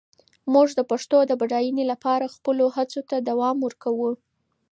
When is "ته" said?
3.09-3.15